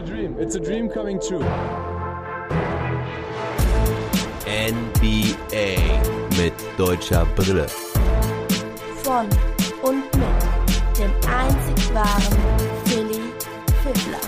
[0.00, 0.36] a dream.
[0.38, 1.44] It's a dream coming true.
[4.46, 5.76] NBA
[6.38, 7.66] mit deutscher Brille.
[9.02, 9.26] Von
[9.82, 12.38] und mit dem einzig wahren
[12.86, 13.20] Philly
[13.82, 14.20] Fiddler.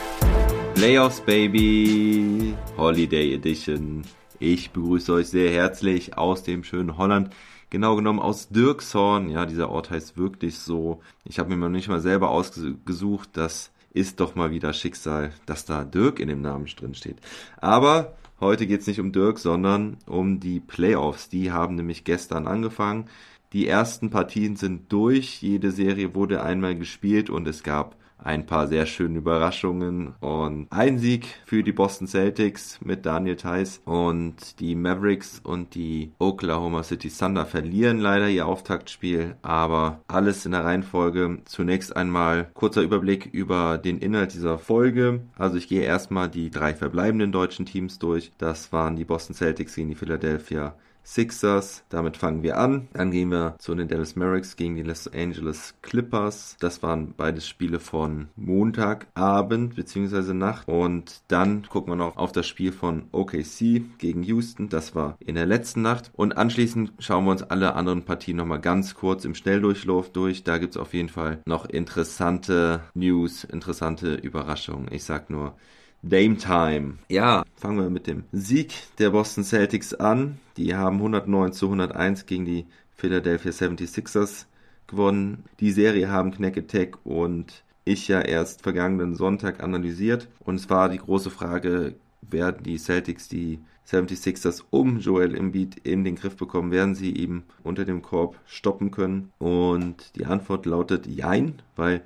[0.74, 4.02] Playoffs Baby, Holiday Edition.
[4.38, 7.30] Ich begrüße euch sehr herzlich aus dem schönen Holland.
[7.70, 9.30] Genau genommen aus Dirkshorn.
[9.30, 11.00] Ja, dieser Ort heißt wirklich so.
[11.24, 13.30] Ich habe mir noch nicht mal selber ausgesucht.
[13.32, 17.18] Das ist doch mal wieder Schicksal, dass da Dirk in dem Namen drin steht.
[17.58, 21.28] Aber heute geht es nicht um Dirk, sondern um die Playoffs.
[21.28, 23.06] Die haben nämlich gestern angefangen.
[23.52, 25.42] Die ersten Partien sind durch.
[25.42, 30.98] Jede Serie wurde einmal gespielt und es gab ein paar sehr schöne Überraschungen und ein
[30.98, 37.10] Sieg für die Boston Celtics mit Daniel Theiss und die Mavericks und die Oklahoma City
[37.10, 41.38] Thunder verlieren leider ihr Auftaktspiel, aber alles in der Reihenfolge.
[41.44, 45.22] Zunächst einmal kurzer Überblick über den Inhalt dieser Folge.
[45.36, 48.32] Also ich gehe erstmal die drei verbleibenden deutschen Teams durch.
[48.38, 51.84] Das waren die Boston Celtics gegen die Philadelphia Sixers.
[51.88, 52.88] Damit fangen wir an.
[52.92, 56.56] Dann gehen wir zu den Dallas Mavericks gegen die Los Angeles Clippers.
[56.60, 60.32] Das waren beides Spiele von Montagabend bzw.
[60.32, 60.68] Nacht.
[60.68, 64.68] Und dann gucken wir noch auf das Spiel von OKC gegen Houston.
[64.68, 66.10] Das war in der letzten Nacht.
[66.14, 70.44] Und anschließend schauen wir uns alle anderen Partien nochmal ganz kurz im Schnelldurchlauf durch.
[70.44, 74.88] Da gibt es auf jeden Fall noch interessante News, interessante Überraschungen.
[74.90, 75.56] Ich sag nur
[76.04, 76.98] Dame Time.
[77.08, 80.38] Ja, fangen wir mit dem Sieg der Boston Celtics an.
[80.56, 84.46] Die haben 109 zu 101 gegen die Philadelphia 76ers
[84.88, 85.44] gewonnen.
[85.60, 90.28] Die Serie haben Knack Attack und ich ja erst vergangenen Sonntag analysiert.
[90.40, 96.02] Und es war die große Frage, werden die Celtics die 76ers um Joel Embiid in
[96.02, 96.72] den Griff bekommen?
[96.72, 99.32] Werden sie ihm unter dem Korb stoppen können?
[99.38, 102.02] Und die Antwort lautet Jein, weil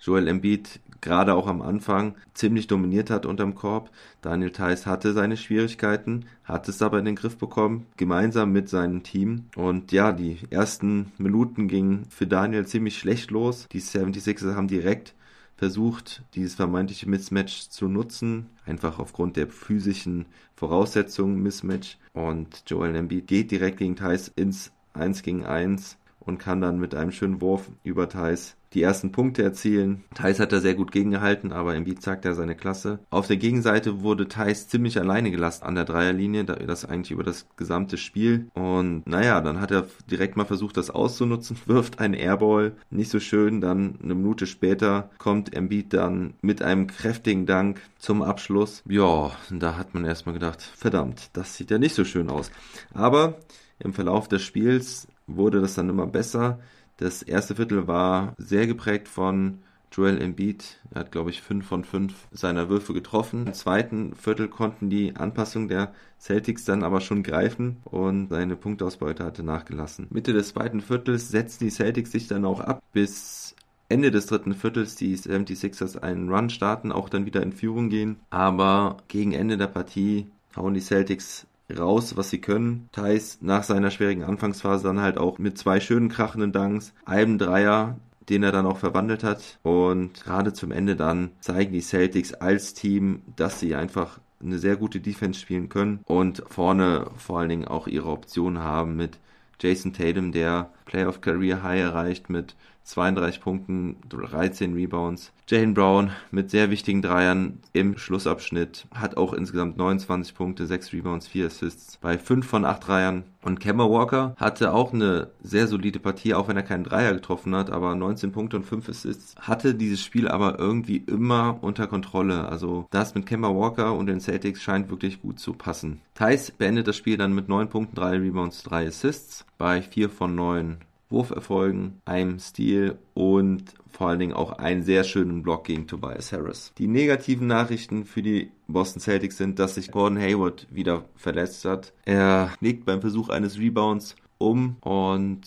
[0.00, 3.90] Joel Embiid gerade auch am Anfang ziemlich dominiert hat unterm Korb.
[4.22, 9.02] Daniel Theiss hatte seine Schwierigkeiten, hat es aber in den Griff bekommen, gemeinsam mit seinem
[9.02, 9.46] Team.
[9.56, 13.68] Und ja, die ersten Minuten gingen für Daniel ziemlich schlecht los.
[13.72, 15.14] Die 76ers haben direkt
[15.56, 21.98] versucht, dieses vermeintliche Mismatch zu nutzen, einfach aufgrund der physischen Voraussetzungen Mismatch.
[22.12, 26.94] Und Joel Embiid geht direkt gegen Thais ins 1 gegen 1 und kann dann mit
[26.94, 30.04] einem schönen Wurf über Thais die ersten Punkte erzielen.
[30.14, 32.98] Thais hat da sehr gut gegengehalten, aber Embiid zeigt da seine Klasse.
[33.10, 37.46] Auf der Gegenseite wurde Thais ziemlich alleine gelassen an der Dreierlinie, das eigentlich über das
[37.56, 38.48] gesamte Spiel.
[38.54, 43.20] Und naja, dann hat er direkt mal versucht, das auszunutzen, wirft einen Airball, nicht so
[43.20, 43.60] schön.
[43.60, 48.82] Dann eine Minute später kommt Embiid dann mit einem kräftigen Dank zum Abschluss.
[48.88, 52.50] Ja, da hat man erstmal gedacht, verdammt, das sieht ja nicht so schön aus.
[52.92, 53.38] Aber
[53.78, 56.60] im Verlauf des Spiels wurde das dann immer besser.
[56.96, 59.58] Das erste Viertel war sehr geprägt von
[59.92, 60.78] Joel Embiid.
[60.92, 63.46] Er hat, glaube ich, fünf von fünf seiner Würfe getroffen.
[63.46, 69.24] Im zweiten Viertel konnten die Anpassungen der Celtics dann aber schon greifen und seine Punktausbeute
[69.24, 70.06] hatte nachgelassen.
[70.10, 73.54] Mitte des zweiten Viertels setzten die Celtics sich dann auch ab, bis
[73.88, 78.16] Ende des dritten Viertels die 76ers einen Run starten, auch dann wieder in Führung gehen.
[78.30, 80.26] Aber gegen Ende der Partie
[80.56, 82.88] hauen die Celtics raus, was sie können.
[82.92, 87.98] Thais nach seiner schwierigen Anfangsphase dann halt auch mit zwei schönen krachenden Dunks, einem Dreier,
[88.28, 89.58] den er dann auch verwandelt hat.
[89.62, 94.76] Und gerade zum Ende dann zeigen die Celtics als Team, dass sie einfach eine sehr
[94.76, 99.18] gute Defense spielen können und vorne vor allen Dingen auch ihre Optionen haben mit
[99.58, 102.54] Jason Tatum, der Playoff Career High erreicht mit
[102.86, 105.32] 32 Punkten, 13 Rebounds.
[105.48, 111.26] Jane Brown mit sehr wichtigen Dreiern im Schlussabschnitt hat auch insgesamt 29 Punkte, 6 Rebounds,
[111.26, 113.24] 4 Assists bei 5 von 8 Dreiern.
[113.42, 117.54] Und Kemba Walker hatte auch eine sehr solide Partie, auch wenn er keinen Dreier getroffen
[117.54, 119.34] hat, aber 19 Punkte und 5 Assists.
[119.40, 122.48] Hatte dieses Spiel aber irgendwie immer unter Kontrolle.
[122.48, 126.00] Also das mit Kemba Walker und den Celtics scheint wirklich gut zu passen.
[126.14, 130.34] Thais beendet das Spiel dann mit 9 Punkten, 3 Rebounds, 3 Assists bei 4 von
[130.34, 130.78] 9
[131.08, 136.72] Wurferfolgen, einem Stil und vor allen Dingen auch einen sehr schönen Block gegen Tobias Harris.
[136.78, 141.92] Die negativen Nachrichten für die Boston Celtics sind, dass sich Gordon Hayward wieder verletzt hat.
[142.04, 145.42] Er legt beim Versuch eines Rebounds um und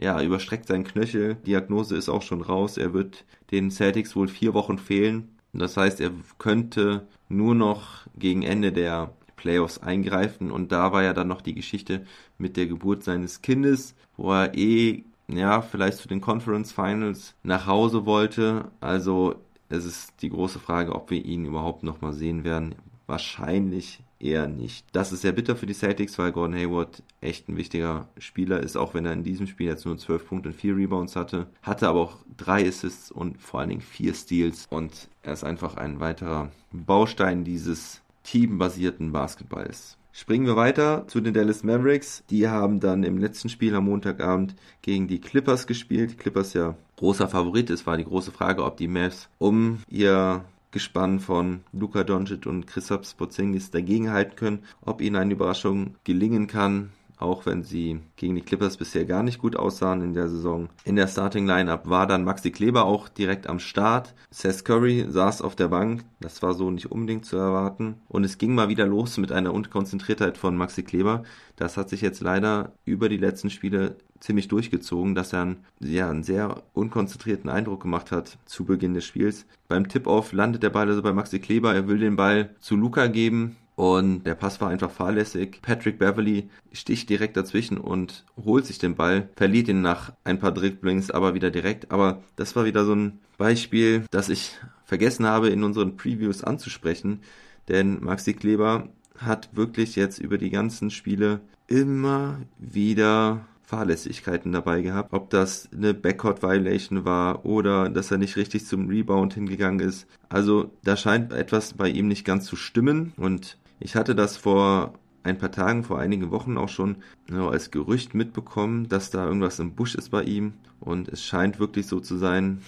[0.00, 1.36] ja, überstreckt seinen Knöchel.
[1.46, 2.78] Diagnose ist auch schon raus.
[2.78, 5.28] Er wird den Celtics wohl vier Wochen fehlen.
[5.52, 10.50] Das heißt, er könnte nur noch gegen Ende der Playoffs eingreifen.
[10.50, 12.06] Und da war ja dann noch die Geschichte
[12.38, 15.04] mit der Geburt seines Kindes, wo er eh,
[15.36, 18.70] ja, vielleicht zu den Conference Finals nach Hause wollte.
[18.80, 19.36] Also
[19.68, 22.74] es ist die große Frage, ob wir ihn überhaupt nochmal sehen werden.
[23.06, 24.86] Wahrscheinlich eher nicht.
[24.92, 28.76] Das ist sehr bitter für die Celtics, weil Gordon Hayward echt ein wichtiger Spieler ist,
[28.76, 31.48] auch wenn er in diesem Spiel jetzt nur 12 Punkte und 4 Rebounds hatte.
[31.62, 35.76] Hatte aber auch drei Assists und vor allen Dingen vier Steals und er ist einfach
[35.76, 39.98] ein weiterer Baustein dieses teambasierten Basketballs.
[40.14, 42.22] Springen wir weiter zu den Dallas Mavericks.
[42.28, 46.12] Die haben dann im letzten Spiel am Montagabend gegen die Clippers gespielt.
[46.12, 47.70] Die Clippers ja großer Favorit.
[47.70, 52.66] Es war die große Frage, ob die Mavs um ihr Gespann von Luka Doncic und
[52.66, 58.42] Christoph Porzingis dagegenhalten können, ob ihnen eine Überraschung gelingen kann auch wenn sie gegen die
[58.42, 60.68] Clippers bisher gar nicht gut aussahen in der Saison.
[60.84, 64.14] In der Starting Lineup war dann Maxi Kleber auch direkt am Start.
[64.30, 67.96] Seth Curry saß auf der Bank, das war so nicht unbedingt zu erwarten.
[68.08, 71.22] Und es ging mal wieder los mit einer Unkonzentriertheit von Maxi Kleber.
[71.56, 76.08] Das hat sich jetzt leider über die letzten Spiele ziemlich durchgezogen, dass er einen, ja,
[76.08, 79.46] einen sehr unkonzentrierten Eindruck gemacht hat zu Beginn des Spiels.
[79.68, 81.74] Beim Tip-Off landet der Ball also bei Maxi Kleber.
[81.74, 83.56] Er will den Ball zu Luca geben.
[83.74, 85.60] Und der Pass war einfach fahrlässig.
[85.62, 90.52] Patrick Beverly sticht direkt dazwischen und holt sich den Ball, verliert ihn nach ein paar
[90.52, 91.90] Dribblings aber wieder direkt.
[91.90, 97.20] Aber das war wieder so ein Beispiel, das ich vergessen habe in unseren Previews anzusprechen.
[97.68, 105.14] Denn Maxi Kleber hat wirklich jetzt über die ganzen Spiele immer wieder Fahrlässigkeiten dabei gehabt.
[105.14, 110.06] Ob das eine Backcourt-Violation war oder dass er nicht richtig zum Rebound hingegangen ist.
[110.28, 114.94] Also da scheint etwas bei ihm nicht ganz zu stimmen und ich hatte das vor
[115.24, 116.96] ein paar Tagen, vor einigen Wochen auch schon
[117.30, 120.54] ja, als Gerücht mitbekommen, dass da irgendwas im Busch ist bei ihm.
[120.80, 122.62] Und es scheint wirklich so zu sein.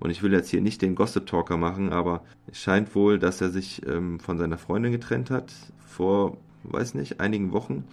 [0.00, 3.40] Und ich will jetzt hier nicht den Gossip Talker machen, aber es scheint wohl, dass
[3.40, 5.52] er sich ähm, von seiner Freundin getrennt hat
[5.86, 7.84] vor, weiß nicht, einigen Wochen.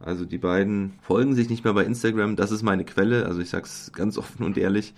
[0.00, 2.36] Also die beiden folgen sich nicht mehr bei Instagram.
[2.36, 3.26] Das ist meine Quelle.
[3.26, 4.94] Also ich sag's ganz offen und ehrlich.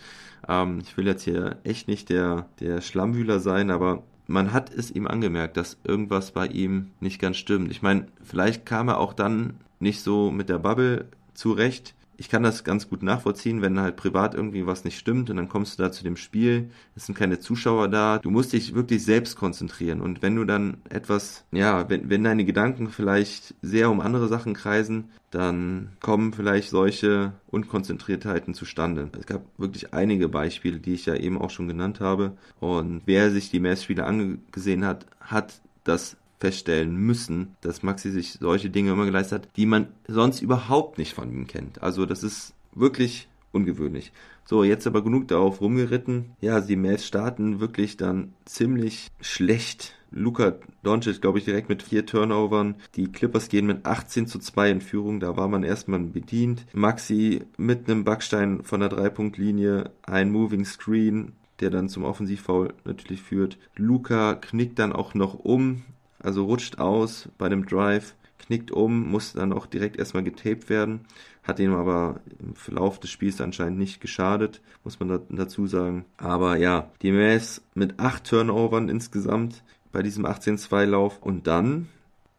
[0.48, 4.92] Ähm, ich will jetzt hier echt nicht der, der Schlammwühler sein, aber man hat es
[4.92, 7.70] ihm angemerkt, dass irgendwas bei ihm nicht ganz stimmt.
[7.72, 12.42] Ich meine, vielleicht kam er auch dann nicht so mit der Bubble zurecht ich kann
[12.42, 15.82] das ganz gut nachvollziehen, wenn halt privat irgendwie was nicht stimmt und dann kommst du
[15.82, 20.02] da zu dem Spiel, es sind keine Zuschauer da, du musst dich wirklich selbst konzentrieren
[20.02, 24.52] und wenn du dann etwas, ja, wenn, wenn deine Gedanken vielleicht sehr um andere Sachen
[24.52, 29.08] kreisen, dann kommen vielleicht solche Unkonzentriertheiten zustande.
[29.18, 33.30] Es gab wirklich einige Beispiele, die ich ja eben auch schon genannt habe und wer
[33.30, 39.04] sich die Messspiele angesehen hat, hat das feststellen müssen, dass Maxi sich solche Dinge immer
[39.04, 41.82] geleistet hat, die man sonst überhaupt nicht von ihm kennt.
[41.82, 44.12] Also das ist wirklich ungewöhnlich.
[44.44, 46.32] So, jetzt aber genug darauf rumgeritten.
[46.40, 49.94] Ja, die Mavs starten wirklich dann ziemlich schlecht.
[50.10, 52.74] Luka Doncic, glaube ich, direkt mit vier Turnovern.
[52.96, 55.20] Die Clippers gehen mit 18 zu 2 in Führung.
[55.20, 56.66] Da war man erstmal bedient.
[56.72, 63.22] Maxi mit einem Backstein von der Dreipunktlinie, ein Moving Screen, der dann zum Offensivfoul natürlich
[63.22, 63.56] führt.
[63.76, 65.82] Luca knickt dann auch noch um
[66.22, 71.00] also rutscht aus bei dem Drive, knickt um, muss dann auch direkt erstmal getaped werden,
[71.42, 76.04] hat ihm aber im Verlauf des Spiels anscheinend nicht geschadet, muss man da, dazu sagen.
[76.16, 79.62] Aber ja, die Mavs mit acht Turnovern insgesamt
[79.92, 81.88] bei diesem 18-2-Lauf und dann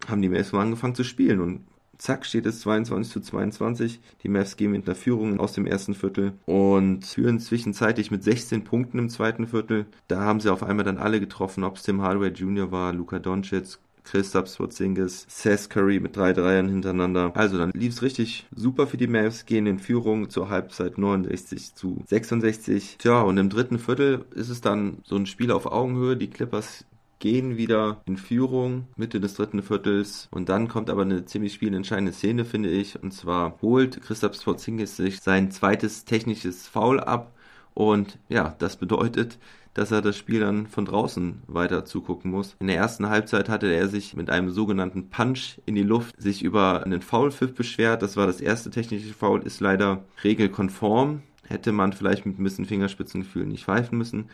[0.07, 1.65] haben die Mavs mal angefangen zu spielen und
[2.01, 3.99] Zack, steht es 22 zu 22.
[4.23, 8.63] Die Mavs gehen mit einer Führung aus dem ersten Viertel und führen zwischenzeitlich mit 16
[8.63, 9.85] Punkten im zweiten Viertel.
[10.07, 12.71] Da haben sie auf einmal dann alle getroffen, ob es Tim Hardaway Jr.
[12.71, 17.33] war, Luka Doncic, Christoph Porzingis, Seth Curry mit drei Dreiern hintereinander.
[17.35, 21.75] Also dann lief es richtig super für die Mavs, gehen in Führung zur Halbzeit 69
[21.75, 22.97] zu 66.
[22.97, 26.17] Tja, und im dritten Viertel ist es dann so ein Spiel auf Augenhöhe.
[26.17, 26.83] Die Clippers
[27.21, 30.27] gehen wieder in Führung, Mitte des dritten Viertels.
[30.31, 33.01] Und dann kommt aber eine ziemlich spielentscheidende Szene, finde ich.
[33.01, 37.31] Und zwar holt Christoph Porzingis sich sein zweites technisches Foul ab.
[37.73, 39.37] Und ja, das bedeutet,
[39.73, 42.57] dass er das Spiel dann von draußen weiter zugucken muss.
[42.59, 46.43] In der ersten Halbzeit hatte er sich mit einem sogenannten Punch in die Luft sich
[46.43, 48.01] über einen Foulpfiff beschwert.
[48.01, 51.21] Das war das erste technische Foul, ist leider regelkonform.
[51.47, 54.29] Hätte man vielleicht mit ein bisschen Fingerspitzengefühl nicht pfeifen müssen.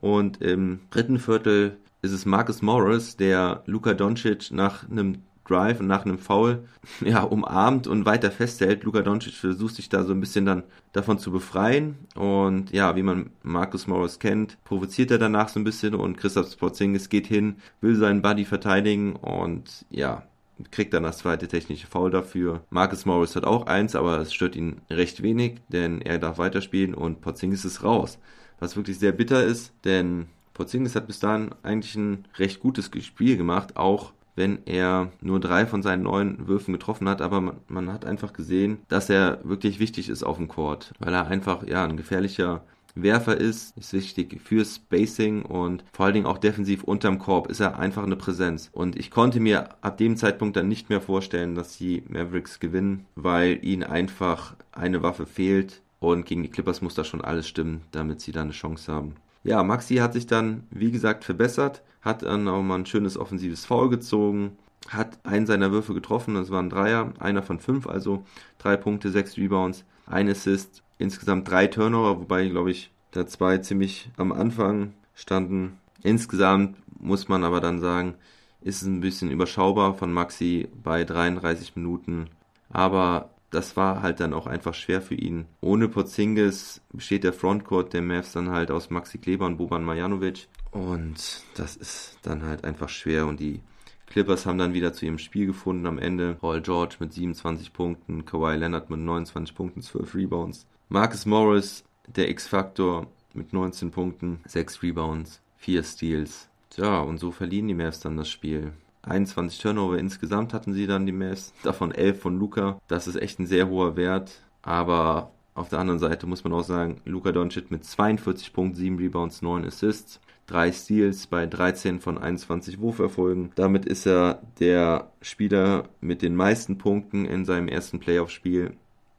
[0.00, 5.86] Und im dritten Viertel ist es Marcus Morris, der Luka Doncic nach einem Drive und
[5.86, 6.64] nach einem Foul
[7.00, 8.84] ja, umarmt und weiter festhält.
[8.84, 13.02] Luka Doncic versucht sich da so ein bisschen dann davon zu befreien und ja, wie
[13.02, 17.56] man Marcus Morris kennt, provoziert er danach so ein bisschen und Christoph Porzingis geht hin,
[17.80, 20.24] will seinen Buddy verteidigen und ja,
[20.70, 22.62] kriegt dann das zweite technische Foul dafür.
[22.70, 26.94] Marcus Morris hat auch eins, aber es stört ihn recht wenig, denn er darf weiterspielen
[26.94, 28.18] und Porzingis ist raus.
[28.58, 33.36] Was wirklich sehr bitter ist, denn Porzingis hat bis dahin eigentlich ein recht gutes Spiel
[33.36, 37.92] gemacht, auch wenn er nur drei von seinen neun Würfen getroffen hat, aber man, man,
[37.92, 41.84] hat einfach gesehen, dass er wirklich wichtig ist auf dem Court, weil er einfach ja
[41.84, 42.62] ein gefährlicher
[42.94, 47.60] Werfer ist, ist wichtig für Spacing und vor allen Dingen auch defensiv unterm Korb ist
[47.60, 48.70] er einfach eine Präsenz.
[48.72, 53.04] Und ich konnte mir ab dem Zeitpunkt dann nicht mehr vorstellen, dass die Mavericks gewinnen,
[53.14, 57.82] weil ihnen einfach eine Waffe fehlt und gegen die Clippers muss da schon alles stimmen,
[57.92, 59.16] damit sie da eine Chance haben.
[59.46, 63.64] Ja, Maxi hat sich dann, wie gesagt, verbessert, hat dann auch mal ein schönes offensives
[63.64, 68.24] Foul gezogen, hat einen seiner Würfe getroffen, das war ein Dreier, einer von fünf, also
[68.58, 74.10] drei Punkte, sechs Rebounds, ein Assist, insgesamt drei Turnover, wobei, glaube ich, da zwei ziemlich
[74.16, 75.78] am Anfang standen.
[76.02, 78.14] Insgesamt muss man aber dann sagen,
[78.62, 82.30] ist es ein bisschen überschaubar von Maxi bei 33 Minuten,
[82.68, 85.46] aber das war halt dann auch einfach schwer für ihn.
[85.60, 90.48] Ohne Porzingis besteht der Frontcourt der Mavs dann halt aus Maxi Kleber und Boban Marjanovic
[90.72, 93.62] und das ist dann halt einfach schwer und die
[94.06, 96.34] Clippers haben dann wieder zu ihrem Spiel gefunden am Ende.
[96.34, 100.66] Paul George mit 27 Punkten, Kawhi Leonard mit 29 Punkten, 12 Rebounds.
[100.88, 106.48] Marcus Morris, der X-Faktor mit 19 Punkten, 6 Rebounds, 4 Steals.
[106.70, 108.72] Tja, und so verlieren die Mavs dann das Spiel.
[109.06, 112.80] 21 Turnover insgesamt hatten sie dann die Mavs, davon 11 von Luca.
[112.88, 116.64] Das ist echt ein sehr hoher Wert, aber auf der anderen Seite muss man auch
[116.64, 122.18] sagen, Luca Doncic mit 42 Punkten, 7 Rebounds, 9 Assists, 3 Steals bei 13 von
[122.18, 123.52] 21 Wurferfolgen.
[123.54, 128.74] Damit ist er der Spieler mit den meisten Punkten in seinem ersten Playoff-Spiel.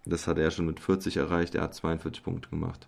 [0.05, 2.87] Das hat er schon mit 40 erreicht, er hat 42 Punkte gemacht.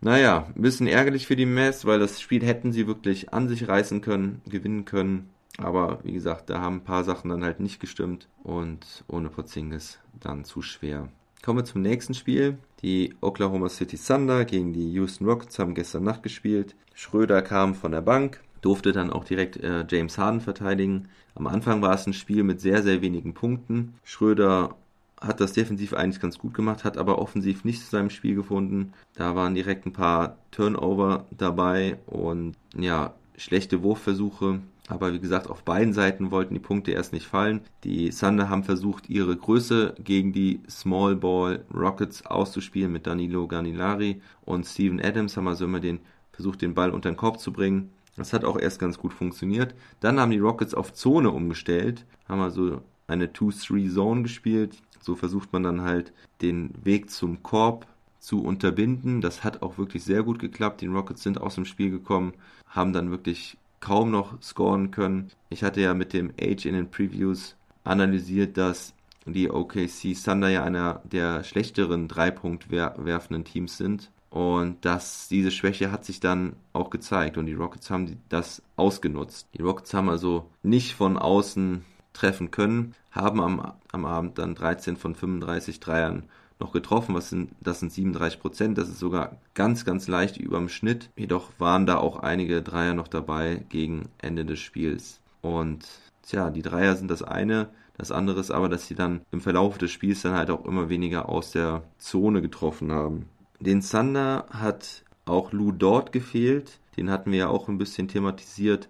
[0.00, 3.68] Naja, ein bisschen ärgerlich für die Mavs, weil das Spiel hätten sie wirklich an sich
[3.68, 5.30] reißen können, gewinnen können.
[5.58, 9.98] Aber wie gesagt, da haben ein paar Sachen dann halt nicht gestimmt und ohne Porzingis
[10.20, 11.08] dann zu schwer.
[11.42, 12.58] Kommen wir zum nächsten Spiel.
[12.82, 16.74] Die Oklahoma City Thunder gegen die Houston Rockets haben gestern Nacht gespielt.
[16.94, 21.08] Schröder kam von der Bank, durfte dann auch direkt äh, James Harden verteidigen.
[21.34, 23.94] Am Anfang war es ein Spiel mit sehr, sehr wenigen Punkten.
[24.02, 24.74] Schröder
[25.20, 28.92] hat das defensiv eigentlich ganz gut gemacht, hat aber offensiv nicht zu seinem Spiel gefunden.
[29.14, 34.60] Da waren direkt ein paar Turnover dabei und ja, schlechte Wurfversuche.
[34.88, 37.62] Aber wie gesagt, auf beiden Seiten wollten die Punkte erst nicht fallen.
[37.82, 44.20] Die Thunder haben versucht, ihre Größe gegen die Small Ball Rockets auszuspielen mit Danilo Ganilari
[44.44, 46.00] und Steven Adams haben also immer den
[46.32, 47.90] versucht, den Ball unter den Korb zu bringen.
[48.16, 49.74] Das hat auch erst ganz gut funktioniert.
[50.00, 54.76] Dann haben die Rockets auf Zone umgestellt, haben also eine 2-3-Zone gespielt.
[55.00, 56.12] So versucht man dann halt
[56.42, 57.86] den Weg zum Korb
[58.18, 59.20] zu unterbinden.
[59.20, 60.80] Das hat auch wirklich sehr gut geklappt.
[60.80, 62.34] Die Rockets sind aus dem Spiel gekommen,
[62.68, 65.30] haben dann wirklich kaum noch scoren können.
[65.48, 68.94] Ich hatte ja mit dem Age in den Previews analysiert, dass
[69.26, 74.10] die OKC Thunder ja einer der schlechteren Dreipunkt werfenden Teams sind.
[74.30, 79.48] Und dass diese Schwäche hat sich dann auch gezeigt und die Rockets haben das ausgenutzt.
[79.56, 84.96] Die Rockets haben also nicht von außen treffen können, haben am, am Abend dann 13
[84.96, 86.24] von 35 Dreiern
[86.58, 87.14] noch getroffen.
[87.14, 88.78] Was sind, das sind 37 Prozent.
[88.78, 91.10] Das ist sogar ganz, ganz leicht über dem Schnitt.
[91.16, 95.20] Jedoch waren da auch einige Dreier noch dabei gegen Ende des Spiels.
[95.42, 95.86] Und
[96.22, 97.68] tja, die Dreier sind das eine.
[97.98, 100.88] Das andere ist aber, dass sie dann im Verlauf des Spiels dann halt auch immer
[100.88, 103.26] weniger aus der Zone getroffen haben.
[103.58, 106.78] Den Thunder hat auch Lou Dort gefehlt.
[106.96, 108.88] Den hatten wir ja auch ein bisschen thematisiert.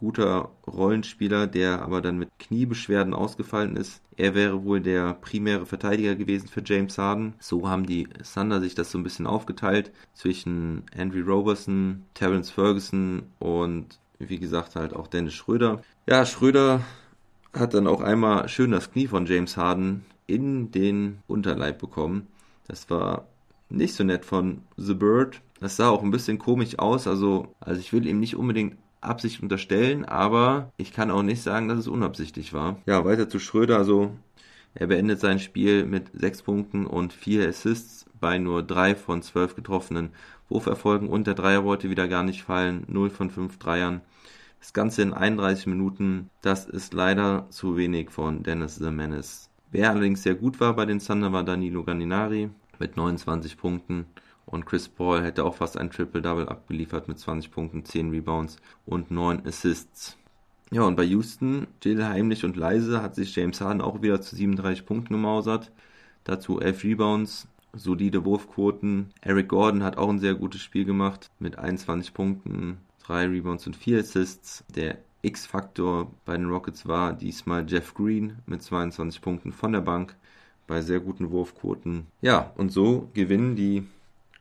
[0.00, 4.00] Guter Rollenspieler, der aber dann mit Kniebeschwerden ausgefallen ist.
[4.16, 7.34] Er wäre wohl der primäre Verteidiger gewesen für James Harden.
[7.38, 13.24] So haben die Thunder sich das so ein bisschen aufgeteilt zwischen Andrew Roberson, Terence Ferguson
[13.38, 15.82] und wie gesagt halt auch Dennis Schröder.
[16.06, 16.80] Ja, Schröder
[17.52, 22.26] hat dann auch einmal schön das Knie von James Harden in den Unterleib bekommen.
[22.66, 23.26] Das war
[23.68, 25.42] nicht so nett von The Bird.
[25.60, 27.06] Das sah auch ein bisschen komisch aus.
[27.06, 31.68] Also, also ich will ihm nicht unbedingt Absicht unterstellen, aber ich kann auch nicht sagen,
[31.68, 32.76] dass es unabsichtlich war.
[32.86, 33.78] Ja, weiter zu Schröder.
[33.78, 34.12] Also
[34.74, 39.56] er beendet sein Spiel mit 6 Punkten und 4 Assists bei nur 3 von 12
[39.56, 40.10] getroffenen
[40.48, 42.84] Wurferfolgen und der Dreier wollte wieder gar nicht fallen.
[42.88, 44.02] 0 von 5 Dreiern.
[44.60, 46.28] Das Ganze in 31 Minuten.
[46.42, 49.48] Das ist leider zu wenig von Dennis the Menace.
[49.70, 54.06] Wer allerdings sehr gut war bei den Thunder war Danilo Ganinari mit 29 Punkten.
[54.50, 59.10] Und Chris Paul hätte auch fast ein Triple-Double abgeliefert mit 20 Punkten, 10 Rebounds und
[59.10, 60.16] 9 Assists.
[60.72, 64.36] Ja, und bei Houston, still, heimlich und leise, hat sich James Harden auch wieder zu
[64.36, 65.72] 37 Punkten gemausert.
[66.24, 69.10] Dazu 11 Rebounds, solide Wurfquoten.
[69.20, 73.76] Eric Gordon hat auch ein sehr gutes Spiel gemacht mit 21 Punkten, 3 Rebounds und
[73.76, 74.64] 4 Assists.
[74.74, 80.16] Der X-Faktor bei den Rockets war diesmal Jeff Green mit 22 Punkten von der Bank
[80.66, 82.06] bei sehr guten Wurfquoten.
[82.20, 83.84] Ja, und so gewinnen die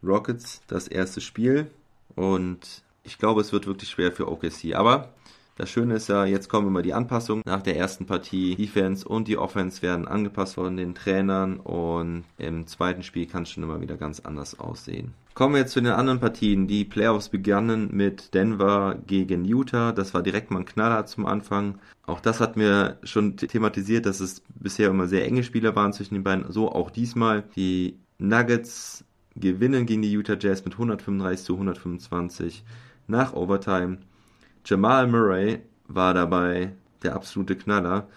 [0.03, 1.69] Rockets das erste Spiel
[2.15, 4.75] und ich glaube, es wird wirklich schwer für OKC.
[4.75, 5.09] Aber
[5.55, 8.55] das Schöne ist ja, jetzt kommen immer die Anpassungen nach der ersten Partie.
[8.55, 13.49] Defense und die Offense werden angepasst von den Trainern und im zweiten Spiel kann es
[13.49, 15.13] schon immer wieder ganz anders aussehen.
[15.33, 16.67] Kommen wir jetzt zu den anderen Partien.
[16.67, 19.91] Die Playoffs begannen mit Denver gegen Utah.
[19.91, 21.79] Das war direkt mal ein Knaller zum Anfang.
[22.05, 26.15] Auch das hatten wir schon thematisiert, dass es bisher immer sehr enge Spieler waren zwischen
[26.15, 26.51] den beiden.
[26.51, 27.43] So auch diesmal.
[27.55, 29.03] Die Nuggets
[29.35, 32.63] gewinnen gegen die Utah Jazz mit 135 zu 125
[33.07, 33.99] nach Overtime.
[34.65, 38.07] Jamal Murray war dabei der absolute Knaller,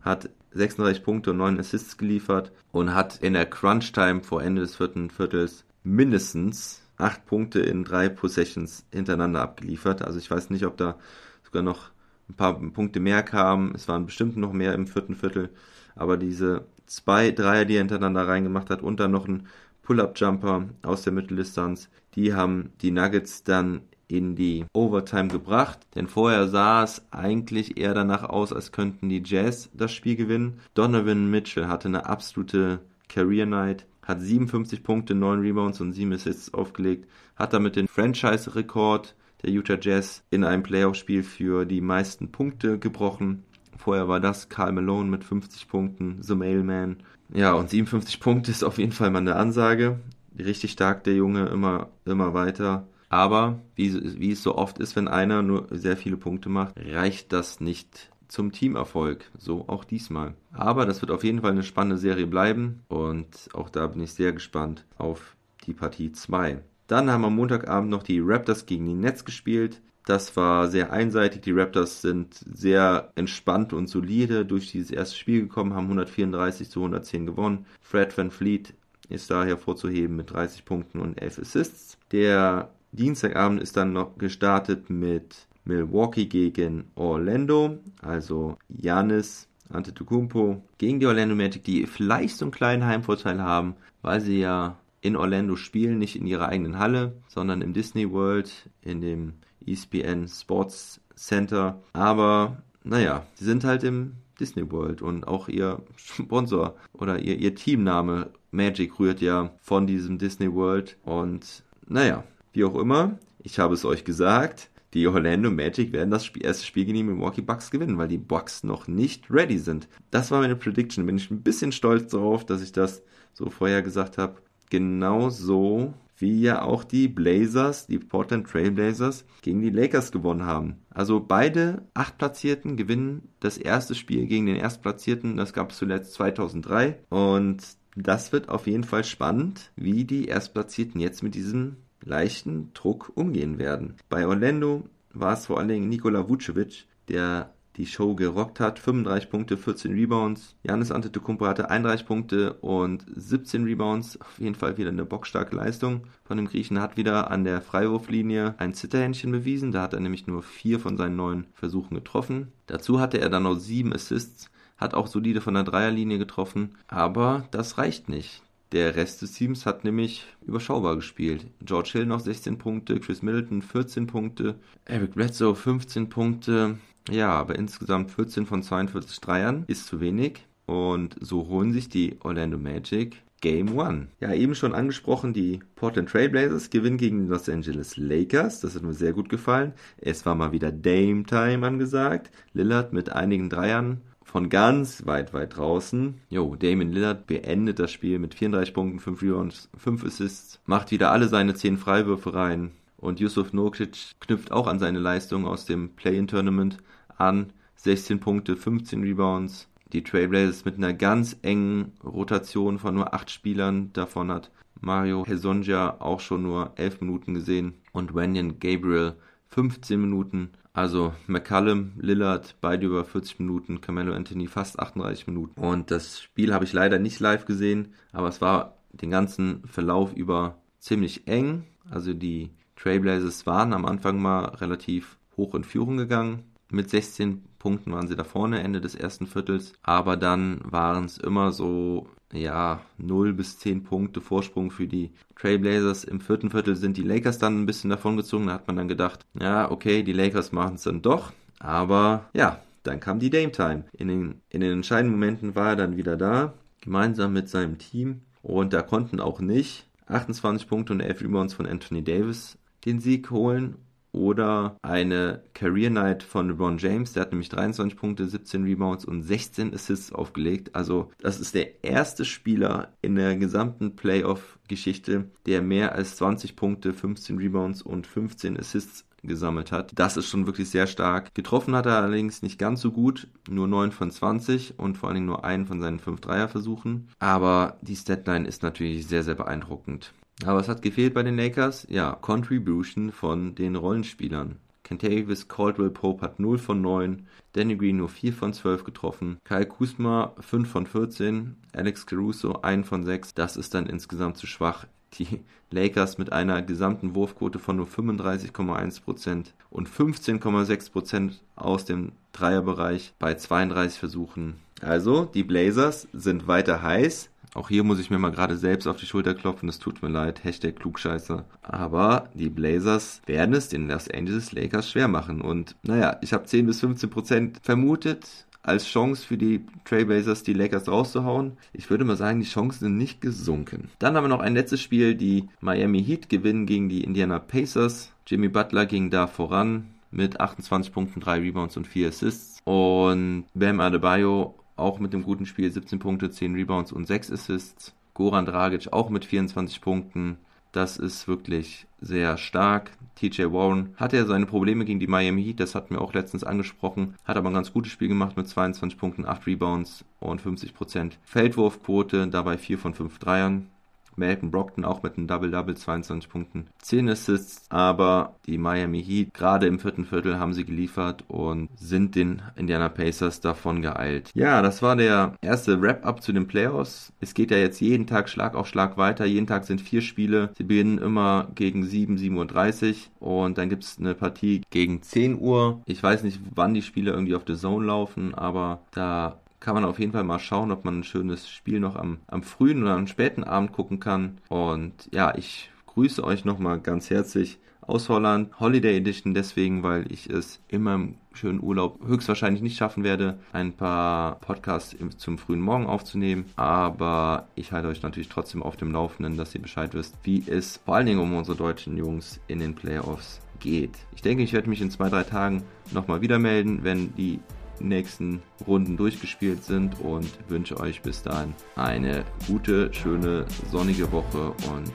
[0.00, 4.62] hat 36 Punkte und 9 Assists geliefert und hat in der Crunch Time vor Ende
[4.62, 10.02] des vierten Viertels mindestens 8 Punkte in drei Possessions hintereinander abgeliefert.
[10.02, 10.96] Also ich weiß nicht, ob da
[11.44, 11.90] sogar noch
[12.28, 13.74] ein paar Punkte mehr kamen.
[13.74, 15.50] Es waren bestimmt noch mehr im vierten Viertel.
[15.94, 19.46] Aber diese zwei Dreier, die er hintereinander reingemacht hat und dann noch ein
[19.88, 26.46] Pull-Up-Jumper aus der Mitteldistanz, die haben die Nuggets dann in die Overtime gebracht, denn vorher
[26.48, 30.60] sah es eigentlich eher danach aus, als könnten die Jazz das Spiel gewinnen.
[30.74, 36.52] Donovan Mitchell hatte eine absolute Career Night, hat 57 Punkte, 9 Rebounds und 7 Assists
[36.52, 42.78] aufgelegt, hat damit den Franchise-Rekord der Utah Jazz in einem Playoff-Spiel für die meisten Punkte
[42.78, 43.44] gebrochen.
[43.78, 46.98] Vorher war das Karl Malone mit 50 Punkten, The Mailman.
[47.32, 50.00] Ja, und 57 Punkte ist auf jeden Fall mal eine Ansage.
[50.38, 52.86] Richtig stark der Junge, immer, immer weiter.
[53.08, 57.32] Aber wie, wie es so oft ist, wenn einer nur sehr viele Punkte macht, reicht
[57.32, 59.30] das nicht zum Teamerfolg.
[59.38, 60.34] So auch diesmal.
[60.52, 64.12] Aber das wird auf jeden Fall eine spannende Serie bleiben und auch da bin ich
[64.12, 66.60] sehr gespannt auf die Partie 2.
[66.86, 69.80] Dann haben am Montagabend noch die Raptors gegen die Nets gespielt.
[70.08, 71.42] Das war sehr einseitig.
[71.42, 76.80] Die Raptors sind sehr entspannt und solide durch dieses erste Spiel gekommen, haben 134 zu
[76.80, 77.66] 110 gewonnen.
[77.82, 78.72] Fred Van Fleet
[79.10, 81.98] ist da hervorzuheben mit 30 Punkten und 11 Assists.
[82.10, 91.06] Der Dienstagabend ist dann noch gestartet mit Milwaukee gegen Orlando, also Janis Antetokounmpo gegen die
[91.06, 95.98] Orlando Magic, die vielleicht so einen kleinen Heimvorteil haben, weil sie ja in Orlando spielen,
[95.98, 99.34] nicht in ihrer eigenen Halle, sondern im Disney World, in dem
[99.66, 101.82] ESPN Sports Center.
[101.92, 107.54] Aber naja, sie sind halt im Disney World und auch ihr Sponsor oder ihr, ihr
[107.54, 113.74] Teamname Magic rührt ja von diesem Disney World und naja, wie auch immer, ich habe
[113.74, 117.70] es euch gesagt, die Orlando Magic werden das Spiel, erste Spiel gegen die Milwaukee Bucks
[117.70, 119.86] gewinnen, weil die Bucks noch nicht ready sind.
[120.10, 121.04] Das war meine Prediction.
[121.04, 123.02] Bin ich ein bisschen stolz darauf, dass ich das
[123.34, 124.36] so vorher gesagt habe.
[124.70, 130.76] Genauso wie ja auch die Blazers, die Portland Trail Blazers, gegen die Lakers gewonnen haben.
[130.90, 135.36] Also beide Achtplatzierten gewinnen das erste Spiel gegen den Erstplatzierten.
[135.36, 136.98] Das gab es zuletzt 2003.
[137.08, 137.62] Und
[137.96, 143.58] das wird auf jeden Fall spannend, wie die Erstplatzierten jetzt mit diesem leichten Druck umgehen
[143.58, 143.94] werden.
[144.08, 148.78] Bei Orlando war es vor allen Dingen Nikola Vucevic, der die Show gerockt hat.
[148.78, 150.56] 35 Punkte, 14 Rebounds.
[150.64, 154.20] Janis Antetokounmpo hatte 31 Punkte und 17 Rebounds.
[154.20, 156.80] Auf jeden Fall wieder eine bockstarke Leistung von dem Griechen.
[156.80, 159.72] Hat wieder an der Freiwurflinie ein Zitterhändchen bewiesen.
[159.72, 162.48] Da hat er nämlich nur vier von seinen neun Versuchen getroffen.
[162.66, 164.50] Dazu hatte er dann noch sieben Assists.
[164.76, 166.74] Hat auch solide von der Dreierlinie getroffen.
[166.88, 168.42] Aber das reicht nicht.
[168.72, 171.46] Der Rest des Teams hat nämlich überschaubar gespielt.
[171.62, 176.76] George Hill noch 16 Punkte, Chris Middleton 14 Punkte, Eric Bledsoe 15 Punkte.
[177.10, 180.46] Ja, aber insgesamt 14 von 42 Dreiern ist zu wenig.
[180.66, 184.08] Und so holen sich die Orlando Magic Game 1.
[184.20, 188.60] Ja, eben schon angesprochen, die Portland Trailblazers gewinnen gegen die Los Angeles Lakers.
[188.60, 189.72] Das hat mir sehr gut gefallen.
[189.96, 192.30] Es war mal wieder Dame Time angesagt.
[192.52, 196.20] Lillard mit einigen Dreiern von ganz weit, weit draußen.
[196.28, 201.12] Jo, Damon Lillard beendet das Spiel mit 34 Punkten, 5 Rebounds, 5 Assists, macht wieder
[201.12, 202.72] alle seine 10 Freiwürfe rein.
[202.98, 206.78] Und Yusuf Nurkic knüpft auch an seine Leistung aus dem Play-In-Tournament
[207.18, 207.52] an.
[207.76, 209.68] 16 Punkte, 15 Rebounds.
[209.92, 213.92] Die Trailblazers mit einer ganz engen Rotation von nur 8 Spielern.
[213.92, 214.50] Davon hat
[214.80, 217.74] Mario Hezonja auch schon nur 11 Minuten gesehen.
[217.92, 219.14] Und Wenyan Gabriel
[219.48, 220.50] 15 Minuten.
[220.72, 225.60] Also McCallum, Lillard, beide über 40 Minuten, Carmelo Anthony fast 38 Minuten.
[225.60, 230.12] Und das Spiel habe ich leider nicht live gesehen, aber es war den ganzen Verlauf
[230.12, 231.64] über ziemlich eng.
[231.90, 236.44] Also die Trailblazers waren am Anfang mal relativ hoch in Führung gegangen.
[236.70, 239.72] Mit 16 Punkten waren sie da vorne, Ende des ersten Viertels.
[239.82, 246.04] Aber dann waren es immer so ja, 0 bis 10 Punkte Vorsprung für die Trailblazers.
[246.04, 248.48] Im vierten Viertel sind die Lakers dann ein bisschen davongezogen.
[248.48, 251.32] Da hat man dann gedacht, ja, okay, die Lakers machen es dann doch.
[251.58, 253.84] Aber ja, dann kam die Dame Time.
[253.92, 256.52] In den, in den entscheidenden Momenten war er dann wieder da,
[256.82, 258.22] gemeinsam mit seinem Team.
[258.42, 263.30] Und da konnten auch nicht 28 Punkte und 11 Rebounds von Anthony Davis den Sieg
[263.30, 263.76] holen
[264.18, 267.12] oder eine Career Night von LeBron James.
[267.12, 270.74] Der hat nämlich 23 Punkte, 17 Rebounds und 16 Assists aufgelegt.
[270.74, 276.92] Also das ist der erste Spieler in der gesamten Playoff-Geschichte, der mehr als 20 Punkte,
[276.92, 279.92] 15 Rebounds und 15 Assists gesammelt hat.
[279.94, 281.34] Das ist schon wirklich sehr stark.
[281.34, 285.16] Getroffen hat er allerdings nicht ganz so gut, nur 9 von 20 und vor allen
[285.16, 287.08] Dingen nur einen von seinen 5 Dreierversuchen.
[287.18, 290.12] Aber die Statline ist natürlich sehr, sehr beeindruckend.
[290.44, 291.86] Aber was hat gefehlt bei den Lakers?
[291.90, 294.56] Ja, Contribution von den Rollenspielern.
[294.84, 299.66] Kentavious Caldwell Pope hat 0 von 9, Danny Green nur 4 von 12 getroffen, Kyle
[299.66, 303.34] Kuzma 5 von 14, Alex Caruso 1 von 6.
[303.34, 304.86] Das ist dann insgesamt zu schwach
[305.18, 313.34] die Lakers mit einer gesamten Wurfquote von nur 35,1% und 15,6% aus dem Dreierbereich bei
[313.34, 314.54] 32 Versuchen.
[314.80, 317.30] Also, die Blazers sind weiter heiß.
[317.54, 320.08] Auch hier muss ich mir mal gerade selbst auf die Schulter klopfen, es tut mir
[320.08, 321.44] leid, Hashtag Klugscheißer.
[321.62, 325.40] Aber die Blazers werden es den Los Angeles Lakers schwer machen.
[325.40, 330.88] Und naja, ich habe 10 bis 15% vermutet, als Chance für die Trailblazers die Lakers
[330.88, 331.52] rauszuhauen.
[331.72, 333.88] Ich würde mal sagen, die Chancen sind nicht gesunken.
[333.98, 338.12] Dann haben wir noch ein letztes Spiel, die Miami Heat gewinnen gegen die Indiana Pacers.
[338.26, 342.60] Jimmy Butler ging da voran mit 28 Punkten, 3 Rebounds und 4 Assists.
[342.64, 347.94] Und Bam Adebayo auch mit dem guten Spiel 17 Punkte, 10 Rebounds und 6 Assists.
[348.14, 350.38] Goran Dragic auch mit 24 Punkten.
[350.72, 352.90] Das ist wirklich sehr stark.
[353.14, 356.44] TJ Warren hatte ja seine Probleme gegen die Miami Heat, das hatten wir auch letztens
[356.44, 361.14] angesprochen, hat aber ein ganz gutes Spiel gemacht mit 22 Punkten, 8 Rebounds und 50%
[361.24, 363.68] Feldwurfquote, dabei 4 von 5 Dreiern.
[364.18, 369.66] Malcolm Brockton auch mit einem Double-Double, 22 Punkten, 10 Assists, aber die Miami Heat, gerade
[369.66, 374.30] im vierten Viertel haben sie geliefert und sind den Indiana Pacers davon geeilt.
[374.34, 377.12] Ja, das war der erste Wrap-Up zu den Playoffs.
[377.20, 379.24] Es geht ja jetzt jeden Tag Schlag auf Schlag weiter.
[379.24, 380.50] Jeden Tag sind vier Spiele.
[380.56, 385.38] Sie beginnen immer gegen 7, 7.30 Uhr und dann gibt es eine Partie gegen 10
[385.40, 385.82] Uhr.
[385.86, 389.84] Ich weiß nicht, wann die Spiele irgendwie auf The Zone laufen, aber da kann man
[389.84, 392.94] auf jeden Fall mal schauen, ob man ein schönes Spiel noch am, am frühen oder
[392.94, 394.38] am späten Abend gucken kann.
[394.48, 398.60] Und ja, ich grüße euch nochmal ganz herzlich aus Holland.
[398.60, 403.72] Holiday Edition deswegen, weil ich es immer im schönen Urlaub höchstwahrscheinlich nicht schaffen werde, ein
[403.72, 406.44] paar Podcasts zum frühen Morgen aufzunehmen.
[406.56, 410.76] Aber ich halte euch natürlich trotzdem auf dem Laufenden, dass ihr Bescheid wisst, wie es
[410.84, 413.98] vor allen Dingen um unsere deutschen Jungs in den Playoffs geht.
[414.14, 417.40] Ich denke, ich werde mich in zwei, drei Tagen nochmal wieder melden, wenn die
[417.80, 424.92] nächsten Runden durchgespielt sind und wünsche euch bis dahin eine gute, schöne, sonnige Woche und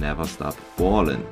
[0.00, 1.22] never stop ballin'.